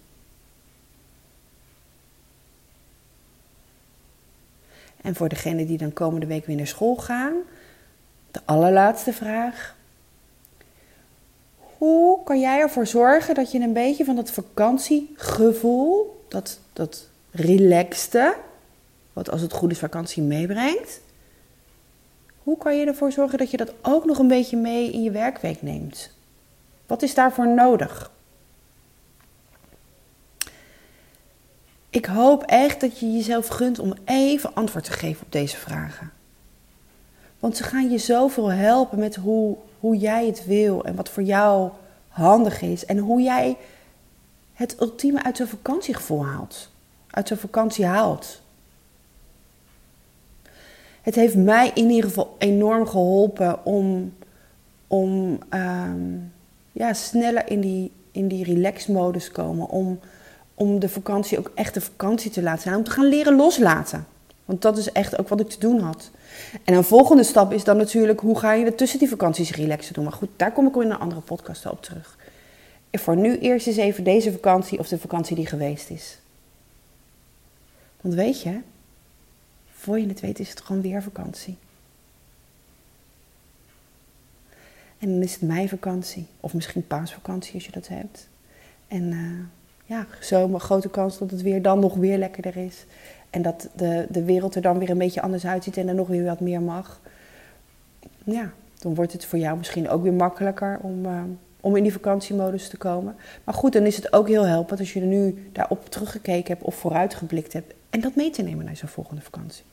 En 5.02 5.16
voor 5.16 5.30
degenen 5.30 5.68
die 5.68 5.78
dan 5.78 5.94
komende 5.94 6.26
week 6.26 6.46
weer 6.46 6.56
naar 6.56 6.68
school 6.68 6.96
gaan, 6.96 7.34
de 8.32 8.40
allerlaatste 8.46 9.14
vraag. 9.14 9.76
Hoe 11.78 12.24
kan 12.24 12.40
jij 12.40 12.60
ervoor 12.60 12.88
zorgen 12.88 13.36
dat 13.36 13.52
je 13.52 13.60
een 13.60 13.74
beetje 13.74 14.06
van 14.06 14.16
dat 14.16 14.32
vakantiegevoel, 14.32 16.24
dat, 16.28 16.60
dat 16.74 17.09
relaxte, 17.32 18.36
wat 19.14 19.30
als 19.30 19.42
het 19.42 19.54
goed 19.54 19.72
is 19.72 19.80
vakantie 19.80 20.24
meebrengt, 20.24 21.02
hoe 22.44 22.58
kan 22.58 22.78
je 22.78 22.86
ervoor 22.86 23.12
zorgen 23.12 23.38
dat 23.38 23.52
je 23.52 23.58
dat 23.58 23.74
ook 23.82 24.06
nog 24.06 24.20
een 24.20 24.28
beetje 24.28 24.58
mee 24.58 24.92
in 24.92 25.04
je 25.04 25.12
werkweek 25.12 25.62
neemt? 25.62 26.12
Wat 26.88 27.02
is 27.02 27.14
daarvoor 27.14 27.48
nodig? 27.48 28.12
Ik 31.90 32.06
hoop 32.06 32.44
echt 32.44 32.82
dat 32.82 33.00
je 33.00 33.12
jezelf 33.12 33.48
gunt 33.48 33.80
om 33.80 33.94
even 34.06 34.54
antwoord 34.54 34.84
te 34.84 34.92
geven 34.92 35.26
op 35.26 35.32
deze 35.32 35.58
vragen. 35.58 36.12
Want 37.40 37.58
ze 37.58 37.64
gaan 37.64 37.90
je 37.90 37.98
zoveel 37.98 38.52
helpen 38.52 39.00
met 39.00 39.16
hoe, 39.16 39.58
hoe 39.80 39.98
jij 39.98 40.26
het 40.26 40.46
wil 40.46 40.86
en 40.86 40.96
wat 40.96 41.10
voor 41.10 41.24
jou 41.24 41.72
handig 42.08 42.62
is. 42.62 42.86
En 42.86 42.98
hoe 42.98 43.22
jij 43.22 43.58
het 44.54 44.82
ultieme 44.82 45.24
uit 45.24 45.38
zo'n 45.38 45.48
vakantiegevoel 45.48 46.26
haalt. 46.26 46.70
Uit 47.10 47.28
zo'n 47.28 47.38
vakantie 47.38 47.86
haalt. 47.86 48.42
Het 51.02 51.16
heeft 51.16 51.36
mij 51.36 51.72
in 51.74 51.90
ieder 51.90 52.10
geval 52.10 52.36
enorm 52.38 52.88
geholpen 52.88 53.66
om, 53.66 54.14
om 54.88 55.40
ehm, 55.50 56.18
ja, 56.72 56.94
sneller 56.94 57.50
in 57.50 57.62
die, 57.62 57.92
in 58.12 58.28
die 58.28 58.44
relax-modus 58.44 59.26
te 59.26 59.32
komen. 59.32 59.68
Om, 59.68 60.00
om 60.54 60.80
de 60.80 60.90
vakantie 60.90 61.40
ook 61.40 61.52
echt 61.56 61.76
een 61.76 61.82
vakantie 61.82 62.32
te 62.32 62.42
laten 62.42 62.62
zijn. 62.62 62.76
Om 62.76 62.84
te 62.84 62.92
gaan 62.92 63.08
leren 63.08 63.36
loslaten. 63.36 64.06
Want 64.46 64.62
dat 64.62 64.78
is 64.78 64.92
echt 64.92 65.20
ook 65.20 65.28
wat 65.28 65.40
ik 65.40 65.50
te 65.50 65.60
doen 65.60 65.80
had. 65.80 66.12
En 66.64 66.74
een 66.74 66.84
volgende 66.84 67.24
stap 67.24 67.54
is 67.54 67.64
dan 67.64 67.78
natuurlijk 67.78 68.20
hoe 68.20 68.40
ga 68.40 68.54
je 68.54 68.66
er 68.66 68.76
tussen 68.76 69.00
die 69.00 69.10
vakanties 69.10 69.56
relaxen 69.56 69.94
doen. 69.94 70.04
Maar 70.04 70.14
goed, 70.14 70.30
daar 70.36 70.52
kom 70.52 70.68
ik 70.68 70.76
in 70.76 70.92
een 70.92 71.00
andere 71.00 71.22
podcast 71.22 71.66
op 71.66 71.82
terug. 71.82 72.18
En 72.90 73.00
voor 73.00 73.16
nu 73.16 73.38
eerst 73.38 73.68
eens 73.68 73.78
even 73.78 74.04
deze 74.04 74.32
vakantie 74.32 74.80
of 74.80 74.88
de 74.88 75.00
vakantie 75.00 75.36
die 75.36 75.46
geweest 75.46 75.90
is. 75.90 76.18
Want 78.02 78.14
weet 78.14 78.42
je, 78.42 78.60
voor 79.72 80.00
je 80.00 80.08
het 80.08 80.20
weet 80.20 80.40
is 80.40 80.50
het 80.50 80.62
gewoon 80.62 80.82
weer 80.82 81.04
vakantie. 81.04 81.58
En 84.98 85.10
dan 85.10 85.22
is 85.22 85.34
het 85.34 85.42
meivakantie 85.42 86.28
of 86.40 86.54
misschien 86.54 86.88
paasvakantie 86.88 87.54
als 87.54 87.66
je 87.66 87.72
dat 87.72 87.88
hebt. 87.88 88.28
En 88.88 89.04
uh, 89.12 89.40
ja, 89.86 90.08
zo'n 90.20 90.60
grote 90.60 90.90
kans 90.90 91.18
dat 91.18 91.32
het 91.32 91.42
weer 91.42 91.62
dan 91.62 91.80
nog 91.80 91.96
weer 91.96 92.18
lekkerder 92.18 92.58
is. 92.58 92.86
En 93.30 93.42
dat 93.42 93.70
de, 93.76 94.08
de 94.10 94.24
wereld 94.24 94.56
er 94.56 94.62
dan 94.62 94.80
weer 94.80 94.90
een 94.90 94.98
beetje 94.98 95.22
anders 95.22 95.46
uitziet 95.46 95.78
en 95.78 95.88
er 95.88 95.96
nog 95.96 96.08
weer 96.08 96.24
wat 96.24 96.40
meer 96.40 96.62
mag. 96.62 97.02
Ja, 98.24 98.52
dan 98.80 98.96
wordt 98.96 99.14
het 99.14 99.26
voor 99.26 99.40
jou 99.40 99.58
misschien 99.58 99.90
ook 99.90 100.04
weer 100.04 100.14
makkelijker 100.14 100.80
om, 100.82 101.06
uh, 101.06 101.24
om 101.62 101.76
in 101.76 101.84
die 101.84 101.92
vakantiemodus 101.92 102.70
te 102.70 102.78
komen. 102.78 103.16
Maar 103.44 103.54
goed, 103.54 103.74
dan 103.74 103.86
is 103.86 103.96
het 103.96 104.14
ook 104.14 104.28
heel 104.28 104.46
helpend 104.46 104.80
als 104.80 104.94
je 104.94 105.00
er 105.00 105.06
nu 105.06 105.50
daarop 105.52 105.90
teruggekeken 105.90 106.54
hebt 106.54 106.66
of 106.66 106.76
vooruitgeblikt 106.76 107.54
hebt. 107.54 107.74
En 107.90 108.02
dat 108.02 108.16
mee 108.16 108.30
te 108.30 108.42
nemen 108.42 108.66
naar 108.66 108.78
zo'n 108.78 108.90
volgende 108.90 109.22
vakantie. 109.22 109.64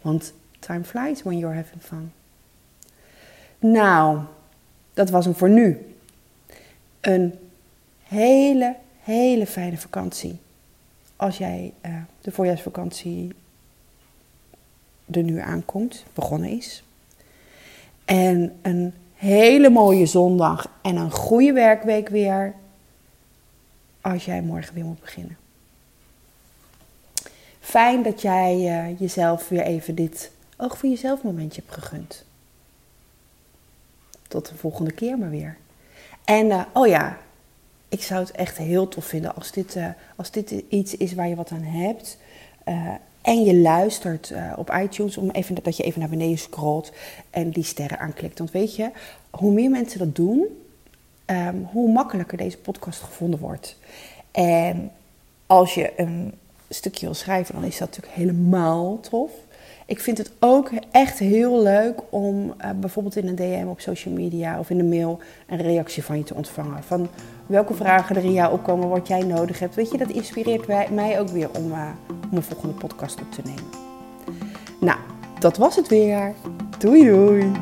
Want 0.00 0.32
time 0.58 0.84
flies 0.84 1.22
when 1.22 1.38
you're 1.38 1.56
having 1.56 1.82
fun. 1.82 2.12
Nou, 3.58 4.20
dat 4.94 5.10
was 5.10 5.24
hem 5.24 5.34
voor 5.34 5.50
nu. 5.50 5.94
Een 7.00 7.38
hele, 8.02 8.76
hele 9.00 9.46
fijne 9.46 9.76
vakantie. 9.76 10.38
Als 11.16 11.38
jij 11.38 11.72
uh, 11.86 11.96
de 12.20 12.30
voorjaarsvakantie 12.30 13.34
er 15.10 15.22
nu 15.22 15.38
aankomt, 15.38 16.04
begonnen 16.14 16.50
is. 16.50 16.82
En 18.04 18.58
een 18.62 18.94
hele 19.22 19.70
mooie 19.70 20.06
zondag 20.06 20.68
en 20.80 20.96
een 20.96 21.10
goede 21.10 21.52
werkweek 21.52 22.08
weer. 22.08 22.54
Als 24.00 24.24
jij 24.24 24.42
morgen 24.42 24.74
weer 24.74 24.84
moet 24.84 25.00
beginnen. 25.00 25.36
Fijn 27.60 28.02
dat 28.02 28.22
jij 28.22 28.54
uh, 28.56 28.98
jezelf 28.98 29.48
weer 29.48 29.62
even 29.62 29.94
dit 29.94 30.30
oog 30.56 30.78
voor 30.78 30.88
jezelf 30.88 31.22
momentje 31.22 31.62
hebt 31.64 31.74
gegund. 31.74 32.24
Tot 34.28 34.48
de 34.48 34.54
volgende 34.54 34.92
keer 34.92 35.18
maar 35.18 35.30
weer. 35.30 35.56
En 36.24 36.46
uh, 36.46 36.62
oh 36.72 36.86
ja, 36.86 37.18
ik 37.88 38.02
zou 38.02 38.20
het 38.20 38.30
echt 38.30 38.58
heel 38.58 38.88
tof 38.88 39.04
vinden 39.04 39.34
als 39.34 39.50
dit, 39.50 39.76
uh, 39.76 39.88
als 40.16 40.30
dit 40.30 40.50
iets 40.68 40.96
is 40.96 41.14
waar 41.14 41.28
je 41.28 41.34
wat 41.34 41.50
aan 41.50 41.62
hebt. 41.62 42.18
En 43.22 43.44
je 43.44 43.56
luistert 43.56 44.32
op 44.56 44.70
iTunes, 44.82 45.16
om 45.16 45.30
even, 45.30 45.58
dat 45.62 45.76
je 45.76 45.82
even 45.82 46.00
naar 46.00 46.08
beneden 46.08 46.38
scrolt 46.38 46.92
en 47.30 47.50
die 47.50 47.64
sterren 47.64 47.98
aanklikt. 47.98 48.38
Want 48.38 48.50
weet 48.50 48.76
je, 48.76 48.90
hoe 49.30 49.52
meer 49.52 49.70
mensen 49.70 49.98
dat 49.98 50.16
doen, 50.16 50.46
um, 51.26 51.68
hoe 51.72 51.92
makkelijker 51.92 52.38
deze 52.38 52.58
podcast 52.58 53.00
gevonden 53.00 53.40
wordt. 53.40 53.76
En 54.30 54.90
als 55.46 55.74
je 55.74 55.92
een 55.96 56.34
stukje 56.68 57.06
wil 57.06 57.14
schrijven, 57.14 57.54
dan 57.54 57.64
is 57.64 57.78
dat 57.78 57.88
natuurlijk 57.88 58.14
helemaal 58.14 59.00
tof. 59.00 59.30
Ik 59.86 60.00
vind 60.00 60.18
het 60.18 60.32
ook 60.38 60.70
echt 60.90 61.18
heel 61.18 61.62
leuk 61.62 62.00
om 62.10 62.54
uh, 62.60 62.70
bijvoorbeeld 62.80 63.16
in 63.16 63.28
een 63.28 63.34
DM 63.34 63.66
op 63.68 63.80
social 63.80 64.14
media 64.14 64.58
of 64.58 64.70
in 64.70 64.76
de 64.76 64.84
mail 64.84 65.20
een 65.46 65.62
reactie 65.62 66.04
van 66.04 66.18
je 66.18 66.24
te 66.24 66.34
ontvangen. 66.34 66.82
Van 66.82 67.08
welke 67.46 67.74
vragen 67.74 68.16
er 68.16 68.24
in 68.24 68.32
jou 68.32 68.52
opkomen, 68.52 68.88
wat 68.88 69.08
jij 69.08 69.22
nodig 69.22 69.58
hebt. 69.58 69.74
Weet 69.74 69.90
je, 69.90 69.98
dat 69.98 70.10
inspireert 70.10 70.90
mij 70.90 71.20
ook 71.20 71.28
weer 71.28 71.48
om, 71.58 71.70
uh, 71.70 71.88
om 72.30 72.36
een 72.36 72.42
volgende 72.42 72.74
podcast 72.74 73.20
op 73.20 73.32
te 73.32 73.42
nemen. 73.44 73.70
Nou, 74.80 74.98
dat 75.38 75.56
was 75.56 75.76
het 75.76 75.88
weer. 75.88 76.34
Doei 76.78 77.04
doei! 77.04 77.52